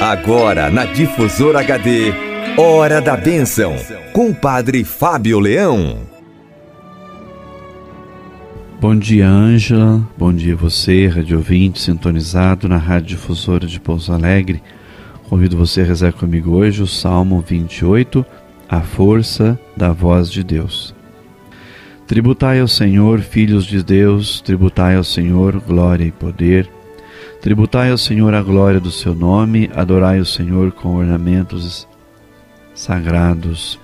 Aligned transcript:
Agora 0.00 0.70
na 0.70 0.84
Difusora 0.84 1.60
HD, 1.60 2.12
Hora 2.58 3.00
da 3.00 3.16
Bênção, 3.16 3.74
com 4.12 4.30
o 4.30 4.34
Padre 4.34 4.84
Fábio 4.84 5.38
Leão. 5.40 5.98
Bom 8.80 8.94
dia, 8.94 9.26
Ângela. 9.26 10.06
Bom 10.18 10.32
dia 10.32 10.54
você, 10.54 11.06
rádio 11.06 11.38
ouvinte, 11.38 11.80
sintonizado 11.80 12.68
na 12.68 12.76
Rádio 12.76 13.16
Difusora 13.16 13.66
de 13.66 13.80
Pouso 13.80 14.12
Alegre. 14.12 14.62
Convido 15.28 15.56
você 15.56 15.80
a 15.80 15.84
rezar 15.84 16.12
comigo 16.12 16.50
hoje 16.50 16.82
o 16.82 16.86
Salmo 16.86 17.40
28, 17.40 18.26
A 18.68 18.82
Força 18.82 19.58
da 19.74 19.90
Voz 19.90 20.30
de 20.30 20.44
Deus. 20.44 20.94
Tributai 22.06 22.60
ao 22.60 22.68
Senhor, 22.68 23.20
filhos 23.20 23.64
de 23.64 23.82
Deus, 23.82 24.42
tributai 24.42 24.96
ao 24.96 25.04
Senhor 25.04 25.58
glória 25.60 26.04
e 26.04 26.12
poder. 26.12 26.68
Tributai 27.44 27.90
ao 27.90 27.98
Senhor 27.98 28.32
a 28.32 28.40
glória 28.40 28.80
do 28.80 28.90
seu 28.90 29.14
nome, 29.14 29.70
adorai 29.74 30.18
o 30.18 30.24
Senhor 30.24 30.72
com 30.72 30.96
ornamentos 30.96 31.86
sagrados. 32.74 33.78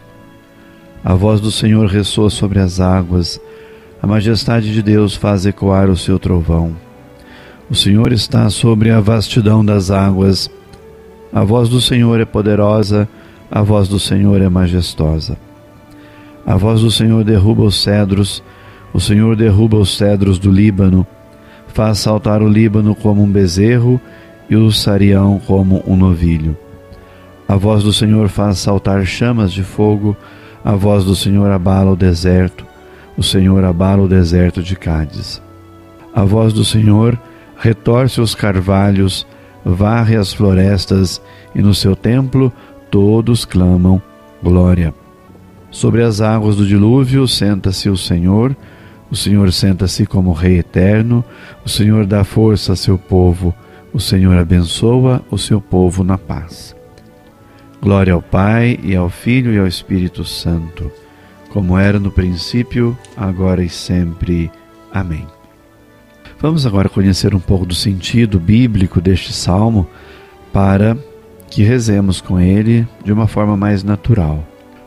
A 1.05 1.13
voz 1.13 1.43
do 1.43 1.51
Senhor 1.51 1.87
ressoa 1.87 2.31
sobre 2.31 2.59
as 2.59 2.81
águas, 2.81 3.39
a 4.01 4.07
majestade 4.07 4.73
de 4.73 4.81
Deus 4.83 5.15
faz 5.15 5.45
ecoar 5.45 5.91
o 5.91 5.97
seu 5.97 6.19
trovão. 6.19 6.75
O 7.69 7.75
Senhor 7.75 8.15
está 8.15 8.49
sobre 8.49 8.91
a 8.91 8.99
vastidão 8.99 9.63
das 9.63 9.91
águas. 9.91 10.51
A 11.31 11.45
voz 11.45 11.69
do 11.69 11.83
Senhor 11.83 12.19
é 12.19 12.25
poderosa, 12.25 13.07
a 13.51 13.61
voz 13.61 13.89
do 13.89 13.99
Senhor 13.99 14.41
é 14.41 14.49
majestosa. 14.49 15.37
A 16.47 16.57
voz 16.57 16.81
do 16.81 16.91
Senhor 16.91 17.25
derruba 17.25 17.65
os 17.65 17.83
cedros, 17.83 18.43
o 18.91 18.99
Senhor 18.99 19.37
derruba 19.37 19.77
os 19.77 19.99
cedros 19.99 20.39
do 20.39 20.51
Líbano, 20.51 21.07
faz 21.73 21.99
saltar 21.99 22.43
o 22.43 22.49
Líbano 22.49 22.95
como 22.95 23.23
um 23.23 23.31
bezerro 23.31 24.01
e 24.49 24.57
o 24.57 24.71
sarião 24.71 25.41
como 25.47 25.83
um 25.87 25.97
novilho. 25.97 26.57
A 27.49 27.57
voz 27.57 27.83
do 27.83 27.93
Senhor 27.93 28.29
faz 28.29 28.59
saltar 28.59 29.05
chamas 29.05 29.53
de 29.53 29.63
fogo, 29.63 30.17
a 30.65 30.75
voz 30.75 31.05
do 31.05 31.17
Senhor 31.17 31.51
abala 31.51 31.93
o 31.93 31.97
deserto, 31.97 32.65
o 33.17 33.23
Senhor 33.23 33.65
abala 33.65 34.03
o 34.03 34.09
deserto 34.09 34.63
de 34.63 34.77
Cádiz. 34.77 35.43
A 36.15 36.25
voz 36.25 36.53
do 36.53 36.65
Senhor 36.65 37.19
retorce 37.57 38.21
os 38.21 38.35
carvalhos, 38.35 39.27
varre 39.65 40.17
as 40.17 40.33
florestas, 40.33 41.21
e 41.55 41.63
no 41.63 41.75
seu 41.75 41.95
templo 41.95 42.53
todos 42.91 43.45
clamam 43.45 44.01
glória. 44.43 44.95
Sobre 45.71 46.03
as 46.03 46.21
águas 46.21 46.57
do 46.57 46.67
dilúvio 46.67 47.29
senta-se 47.29 47.89
o 47.89 47.97
Senhor, 47.97 48.57
o 49.11 49.17
Senhor 49.17 49.53
senta-se 49.53 50.07
como 50.07 50.33
Rei 50.33 50.59
eterno, 50.59 51.25
o 51.65 51.69
Senhor 51.69 52.07
dá 52.07 52.23
força 52.23 52.73
a 52.73 52.77
seu 52.77 52.97
povo, 52.97 53.55
o 53.93 53.99
Senhor 53.99 54.37
abençoa 54.39 55.23
o 55.31 55.37
seu 55.37 55.61
povo 55.61 56.05
na 56.05 56.17
paz. 56.17 56.77
Glória 57.83 58.13
ao 58.13 58.23
Pai, 58.23 58.79
e 58.83 58.95
ao 58.95 59.09
Filho 59.09 59.53
e 59.53 59.59
ao 59.59 59.67
Espírito 59.67 60.25
Santo, 60.25 60.91
como 61.51 61.77
era 61.77 61.99
no 61.99 62.11
princípio, 62.11 62.97
agora 63.17 63.65
e 63.65 63.69
sempre. 63.69 64.51
Amém. 64.93 65.27
Vamos 66.39 66.65
agora 66.65 66.89
conhecer 66.89 67.35
um 67.35 67.41
pouco 67.41 67.67
do 67.67 67.75
sentido 67.75 68.39
bíblico 68.39 69.01
deste 69.01 69.33
salmo 69.33 69.87
para 70.53 70.97
que 71.51 71.63
rezemos 71.63 72.21
com 72.21 72.39
ele 72.39 72.87
de 73.05 73.13
uma 73.13 73.27
forma 73.27 73.57
mais 73.57 73.83
natural. 73.83 74.47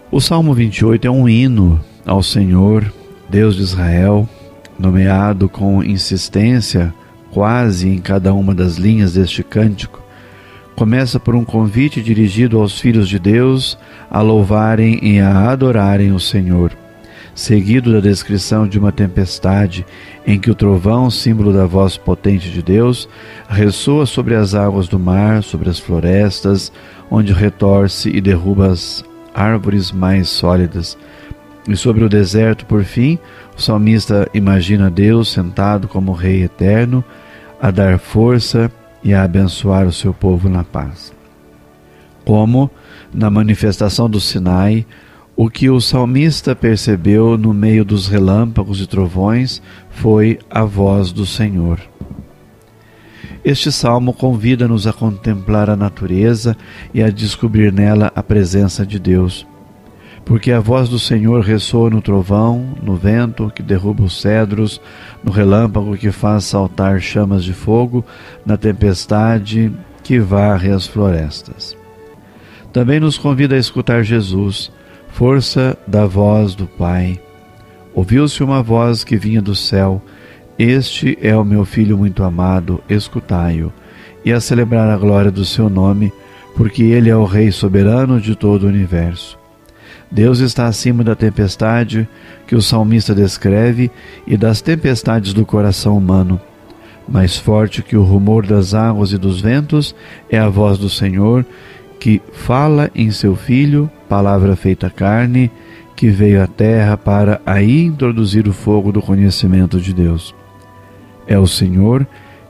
O 0.09 0.21
Salmo 0.21 0.53
28 0.53 1.05
é 1.07 1.11
um 1.11 1.27
hino 1.27 1.83
ao 2.05 2.23
Senhor, 2.23 2.91
Deus 3.33 3.55
de 3.55 3.63
Israel, 3.63 4.29
nomeado 4.77 5.49
com 5.49 5.83
insistência 5.83 6.93
quase 7.31 7.89
em 7.89 7.97
cada 7.97 8.31
uma 8.31 8.53
das 8.53 8.75
linhas 8.75 9.15
deste 9.15 9.41
cântico. 9.41 10.03
Começa 10.75 11.19
por 11.19 11.33
um 11.33 11.43
convite 11.43 11.99
dirigido 11.99 12.59
aos 12.59 12.79
filhos 12.79 13.09
de 13.09 13.17
Deus 13.17 13.75
a 14.07 14.21
louvarem 14.21 14.99
e 15.01 15.19
a 15.19 15.49
adorarem 15.49 16.11
o 16.11 16.19
Senhor, 16.19 16.73
seguido 17.33 17.91
da 17.91 17.99
descrição 17.99 18.67
de 18.67 18.77
uma 18.77 18.91
tempestade 18.91 19.83
em 20.27 20.39
que 20.39 20.51
o 20.51 20.55
trovão, 20.55 21.09
símbolo 21.09 21.51
da 21.51 21.65
voz 21.65 21.97
potente 21.97 22.51
de 22.51 22.61
Deus, 22.61 23.09
ressoa 23.49 24.05
sobre 24.05 24.35
as 24.35 24.53
águas 24.53 24.87
do 24.87 24.99
mar, 24.99 25.41
sobre 25.41 25.71
as 25.71 25.79
florestas, 25.79 26.71
onde 27.09 27.33
retorce 27.33 28.09
e 28.09 28.21
derruba 28.21 28.67
as 28.67 29.03
árvores 29.33 29.91
mais 29.91 30.29
sólidas. 30.29 30.95
E 31.67 31.75
sobre 31.77 32.03
o 32.03 32.09
deserto, 32.09 32.65
por 32.65 32.83
fim, 32.83 33.17
o 33.57 33.61
salmista 33.61 34.27
imagina 34.33 34.89
Deus 34.89 35.29
sentado 35.29 35.87
como 35.87 36.11
Rei 36.11 36.43
eterno, 36.43 37.03
a 37.61 37.71
dar 37.71 37.97
força 37.97 38.71
e 39.03 39.13
a 39.13 39.23
abençoar 39.23 39.87
o 39.87 39.93
seu 39.93 40.13
povo 40.13 40.49
na 40.49 40.63
paz. 40.63 41.13
Como, 42.25 42.69
na 43.13 43.29
manifestação 43.29 44.09
do 44.09 44.19
Sinai, 44.19 44.85
o 45.35 45.49
que 45.49 45.69
o 45.69 45.81
salmista 45.81 46.55
percebeu 46.55 47.37
no 47.37 47.53
meio 47.53 47.83
dos 47.83 48.07
relâmpagos 48.07 48.81
e 48.81 48.87
trovões 48.87 49.61
foi 49.89 50.39
a 50.49 50.63
voz 50.63 51.11
do 51.11 51.25
Senhor. 51.25 51.79
Este 53.43 53.71
salmo 53.71 54.13
convida-nos 54.13 54.87
a 54.87 54.93
contemplar 54.93 55.69
a 55.69 55.75
natureza 55.75 56.55
e 56.93 57.01
a 57.01 57.09
descobrir 57.09 57.73
nela 57.73 58.11
a 58.15 58.23
presença 58.23 58.85
de 58.85 58.99
Deus. 58.99 59.45
Porque 60.25 60.51
a 60.51 60.59
voz 60.59 60.87
do 60.87 60.97
Senhor 60.97 61.41
ressoa 61.41 61.89
no 61.89 62.01
trovão, 62.01 62.75
no 62.81 62.95
vento 62.95 63.51
que 63.53 63.61
derruba 63.61 64.03
os 64.03 64.21
cedros, 64.21 64.79
no 65.23 65.31
relâmpago 65.31 65.97
que 65.97 66.11
faz 66.11 66.45
saltar 66.45 67.01
chamas 67.01 67.43
de 67.43 67.53
fogo, 67.53 68.05
na 68.45 68.55
tempestade 68.55 69.71
que 70.01 70.19
varre 70.19 70.71
as 70.71 70.87
florestas. 70.87 71.75
Também 72.71 72.99
nos 72.99 73.17
convida 73.17 73.55
a 73.55 73.59
escutar 73.59 74.03
Jesus, 74.03 74.71
força 75.09 75.77
da 75.85 76.05
voz 76.05 76.55
do 76.55 76.65
Pai. 76.65 77.19
Ouviu-se 77.93 78.43
uma 78.43 78.63
voz 78.63 79.03
que 79.03 79.17
vinha 79.17 79.41
do 79.41 79.53
céu 79.53 80.01
este 80.57 81.17
é 81.19 81.35
o 81.35 81.43
meu 81.43 81.65
filho 81.65 81.97
muito 81.97 82.23
amado, 82.23 82.81
escutai-o, 82.87 83.73
e 84.23 84.31
a 84.31 84.39
celebrar 84.39 84.87
a 84.87 84.97
glória 84.97 85.31
do 85.31 85.43
seu 85.43 85.67
nome, 85.67 86.13
porque 86.55 86.83
ele 86.83 87.09
é 87.09 87.15
o 87.15 87.25
Rei 87.25 87.51
soberano 87.51 88.21
de 88.21 88.35
todo 88.35 88.63
o 88.63 88.67
universo. 88.67 89.42
Deus 90.13 90.37
está 90.37 90.67
acima 90.67 91.03
da 91.03 91.15
tempestade 91.15 92.07
que 92.45 92.55
o 92.55 92.61
salmista 92.61 93.15
descreve 93.15 93.89
e 94.27 94.37
das 94.37 94.61
tempestades 94.61 95.33
do 95.33 95.43
coração 95.43 95.97
humano. 95.97 96.39
Mais 97.09 97.35
forte 97.35 97.81
que 97.81 97.97
o 97.97 98.03
rumor 98.03 98.45
das 98.45 98.75
águas 98.75 99.11
e 99.11 99.17
dos 99.17 99.41
ventos 99.41 99.95
é 100.29 100.37
a 100.37 100.47
voz 100.47 100.77
do 100.77 100.87
Senhor, 100.87 101.43
que 101.99 102.21
fala 102.31 102.91
em 102.93 103.09
seu 103.09 103.35
Filho, 103.35 103.89
palavra 104.07 104.55
feita 104.55 104.87
carne, 104.87 105.49
que 105.95 106.09
veio 106.09 106.43
à 106.43 106.47
terra 106.47 106.95
para 106.95 107.41
aí 107.43 107.83
introduzir 107.83 108.47
o 108.47 108.53
fogo 108.53 108.91
do 108.91 109.01
conhecimento 109.01 109.81
de 109.81 109.95
Deus. 109.95 110.35
É 111.25 111.39
o 111.39 111.47
Senhor 111.47 112.05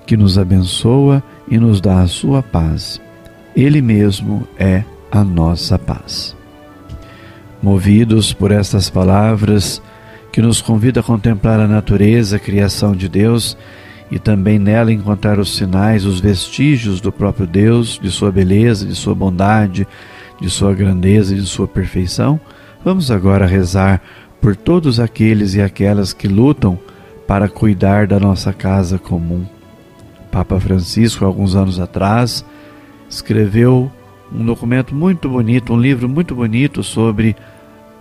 que 0.05 0.17
nos 0.17 0.37
abençoa 0.37 1.23
e 1.47 1.57
nos 1.57 1.79
dá 1.79 2.01
a 2.01 2.07
sua 2.07 2.43
paz. 2.43 2.99
Ele 3.55 3.81
mesmo 3.81 4.45
é 4.59 4.83
a 5.09 5.23
nossa 5.23 5.79
paz. 5.79 6.35
Movidos 7.63 8.33
por 8.33 8.51
estas 8.51 8.89
palavras, 8.89 9.81
que 10.33 10.41
nos 10.41 10.61
convida 10.61 10.99
a 10.99 11.03
contemplar 11.03 11.61
a 11.61 11.67
natureza, 11.67 12.35
a 12.35 12.39
criação 12.39 12.93
de 12.93 13.07
Deus 13.07 13.57
e 14.11 14.19
também 14.19 14.59
nela 14.59 14.91
encontrar 14.91 15.39
os 15.39 15.55
sinais, 15.55 16.05
os 16.05 16.19
vestígios 16.19 16.99
do 16.99 17.09
próprio 17.09 17.47
Deus, 17.47 17.97
de 18.03 18.11
sua 18.11 18.33
beleza, 18.33 18.85
de 18.85 18.93
sua 18.93 19.15
bondade, 19.15 19.87
de 20.41 20.49
sua 20.49 20.73
grandeza 20.73 21.33
e 21.33 21.39
de 21.39 21.45
sua 21.45 21.65
perfeição, 21.65 22.37
vamos 22.83 23.09
agora 23.09 23.45
rezar 23.45 24.01
por 24.41 24.57
todos 24.57 24.99
aqueles 24.99 25.55
e 25.55 25.61
aquelas 25.61 26.11
que 26.11 26.27
lutam 26.27 26.77
para 27.25 27.47
cuidar 27.47 28.07
da 28.07 28.19
nossa 28.19 28.51
casa 28.51 28.99
comum. 28.99 29.45
Papa 30.29 30.59
Francisco, 30.59 31.23
alguns 31.23 31.55
anos 31.55 31.79
atrás, 31.79 32.43
escreveu 33.09 33.89
um 34.33 34.43
documento 34.43 34.93
muito 34.93 35.29
bonito, 35.29 35.73
um 35.73 35.79
livro 35.79 36.09
muito 36.09 36.35
bonito 36.35 36.83
sobre 36.83 37.37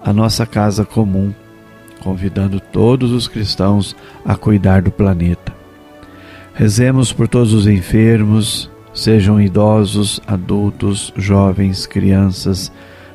a 0.04 0.12
nossa 0.12 0.46
casa 0.46 0.84
comum, 0.84 1.32
convidando 2.00 2.60
todos 2.60 3.12
os 3.12 3.28
cristãos 3.28 3.96
a 4.24 4.36
cuidar 4.36 4.82
do 4.82 4.90
planeta. 4.90 5.52
Rezemos 6.54 7.12
por 7.12 7.28
todos 7.28 7.52
os 7.52 7.66
enfermos, 7.66 8.70
sejam 8.92 9.40
idosos, 9.40 10.20
adultos, 10.26 11.12
jovens, 11.16 11.86
crianças, 11.86 12.70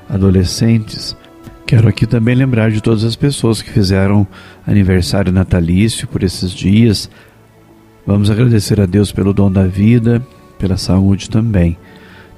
adolescentes, 0.10 1.16
Quero 1.68 1.90
aqui 1.90 2.08
também 2.08 2.34
lembrar 2.34 2.72
de 2.72 2.80
todas 2.80 3.04
as 3.04 3.18
pessoas 3.18 3.62
que 3.62 3.70
fizeram 3.70 4.26
aniversário 4.66 5.34
natalício 5.34 6.08
por 6.08 6.24
esses 6.24 6.52
dias. 6.52 7.10
Vamos 8.06 8.32
agradecer 8.32 8.80
a 8.80 8.86
Deus 8.86 9.12
pelo 9.12 9.34
dom 9.34 9.52
da 9.52 9.68
vida, 9.68 10.26
pela 10.58 10.78
saúde 10.78 11.30
também. 11.30 11.78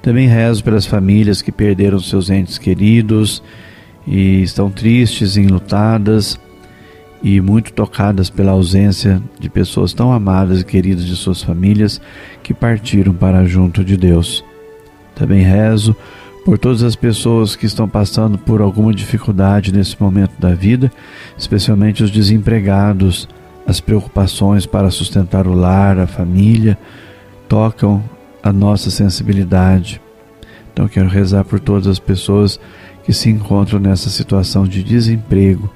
Também 0.02 0.26
rezo 0.26 0.64
pelas 0.64 0.84
famílias 0.84 1.42
que 1.42 1.52
perderam 1.52 2.00
seus 2.00 2.28
entes 2.28 2.58
queridos 2.58 3.40
e 4.06 4.42
estão 4.42 4.70
tristes, 4.70 5.36
enlutadas 5.36 6.38
e 7.22 7.40
muito 7.40 7.72
tocadas 7.72 8.30
pela 8.30 8.52
ausência 8.52 9.22
de 9.38 9.48
pessoas 9.50 9.92
tão 9.92 10.12
amadas 10.12 10.60
e 10.60 10.64
queridas 10.64 11.04
de 11.04 11.14
suas 11.16 11.42
famílias 11.42 12.00
que 12.42 12.54
partiram 12.54 13.12
para 13.12 13.44
junto 13.44 13.84
de 13.84 13.96
Deus. 13.96 14.44
Também 15.14 15.42
rezo 15.42 15.94
por 16.44 16.58
todas 16.58 16.82
as 16.82 16.96
pessoas 16.96 17.54
que 17.54 17.66
estão 17.66 17.86
passando 17.86 18.38
por 18.38 18.62
alguma 18.62 18.94
dificuldade 18.94 19.72
nesse 19.72 20.00
momento 20.00 20.40
da 20.40 20.54
vida, 20.54 20.90
especialmente 21.36 22.02
os 22.02 22.10
desempregados, 22.10 23.28
as 23.66 23.80
preocupações 23.80 24.64
para 24.64 24.90
sustentar 24.90 25.46
o 25.46 25.52
lar, 25.52 25.98
a 25.98 26.06
família, 26.06 26.78
tocam 27.46 28.02
a 28.42 28.52
nossa 28.52 28.90
sensibilidade. 28.90 30.00
Então 30.72 30.88
quero 30.88 31.08
rezar 31.08 31.44
por 31.44 31.60
todas 31.60 31.86
as 31.86 31.98
pessoas 31.98 32.58
que 33.10 33.16
se 33.16 33.28
encontram 33.28 33.80
nessa 33.80 34.08
situação 34.08 34.64
de 34.64 34.84
desemprego. 34.84 35.68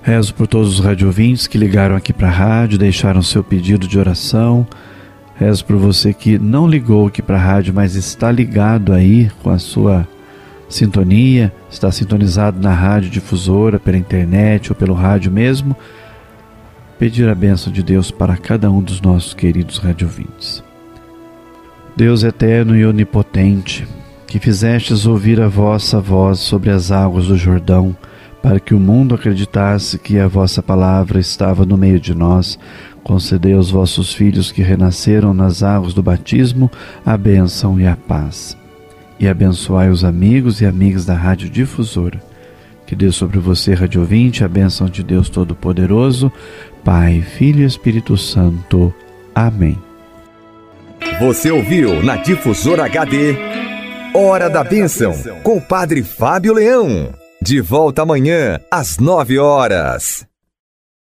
Rezo 0.00 0.32
por 0.32 0.46
todos 0.46 0.78
os 0.78 0.78
radiovintes 0.78 1.48
que 1.48 1.58
ligaram 1.58 1.96
aqui 1.96 2.12
para 2.12 2.28
a 2.28 2.30
rádio, 2.30 2.78
deixaram 2.78 3.20
seu 3.20 3.42
pedido 3.42 3.88
de 3.88 3.98
oração. 3.98 4.64
Rezo 5.34 5.64
por 5.64 5.74
você 5.74 6.14
que 6.14 6.38
não 6.38 6.68
ligou 6.68 7.08
aqui 7.08 7.20
para 7.20 7.36
a 7.36 7.40
rádio, 7.40 7.74
mas 7.74 7.96
está 7.96 8.30
ligado 8.30 8.92
aí 8.92 9.28
com 9.42 9.50
a 9.50 9.58
sua 9.58 10.06
sintonia, 10.68 11.52
está 11.68 11.90
sintonizado 11.90 12.60
na 12.60 12.72
rádio 12.72 13.10
difusora, 13.10 13.80
pela 13.80 13.96
internet 13.96 14.70
ou 14.70 14.76
pelo 14.76 14.94
rádio 14.94 15.32
mesmo. 15.32 15.76
Pedir 16.96 17.28
a 17.28 17.34
bênção 17.34 17.72
de 17.72 17.82
Deus 17.82 18.12
para 18.12 18.36
cada 18.36 18.70
um 18.70 18.80
dos 18.80 19.00
nossos 19.00 19.34
queridos 19.34 19.78
radiovintes. 19.78 20.62
Deus 21.96 22.22
eterno 22.22 22.76
e 22.76 22.86
onipotente, 22.86 23.84
que 24.36 24.40
fizestes 24.40 25.06
ouvir 25.06 25.40
a 25.40 25.48
vossa 25.48 25.98
voz 25.98 26.40
sobre 26.40 26.68
as 26.68 26.90
águas 26.90 27.28
do 27.28 27.38
Jordão, 27.38 27.96
para 28.42 28.60
que 28.60 28.74
o 28.74 28.78
mundo 28.78 29.14
acreditasse 29.14 29.98
que 29.98 30.18
a 30.18 30.28
vossa 30.28 30.62
palavra 30.62 31.18
estava 31.18 31.64
no 31.64 31.74
meio 31.74 31.98
de 31.98 32.14
nós, 32.14 32.58
concedei 33.02 33.54
aos 33.54 33.70
vossos 33.70 34.12
filhos 34.12 34.52
que 34.52 34.60
renasceram 34.60 35.32
nas 35.32 35.62
águas 35.62 35.94
do 35.94 36.02
batismo 36.02 36.70
a 37.04 37.16
bênção 37.16 37.80
e 37.80 37.86
a 37.86 37.96
paz. 37.96 38.54
E 39.18 39.26
abençoai 39.26 39.88
os 39.88 40.04
amigos 40.04 40.60
e 40.60 40.66
amigas 40.66 41.06
da 41.06 41.14
Rádio 41.14 41.48
Difusora. 41.48 42.20
Que 42.86 42.94
dê 42.94 43.10
sobre 43.10 43.38
você, 43.38 43.72
Rádio 43.72 44.02
Ouvinte, 44.02 44.44
a 44.44 44.48
bênção 44.48 44.86
de 44.86 45.02
Deus 45.02 45.30
Todo-Poderoso, 45.30 46.30
Pai, 46.84 47.22
Filho 47.22 47.62
e 47.62 47.64
Espírito 47.64 48.18
Santo. 48.18 48.92
Amém. 49.34 49.78
Você 51.20 51.50
ouviu 51.50 52.02
na 52.02 52.16
Difusora 52.16 52.84
HD 52.84 53.34
Hora 54.18 54.48
da 54.48 54.64
Bênção 54.64 55.12
com 55.42 55.58
o 55.58 55.60
Padre 55.60 56.02
Fábio 56.02 56.54
Leão. 56.54 57.12
De 57.42 57.60
volta 57.60 58.00
amanhã 58.00 58.58
às 58.70 58.96
nove 58.96 59.38
horas. 59.38 60.26